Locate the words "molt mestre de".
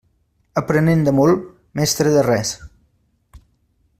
1.17-2.25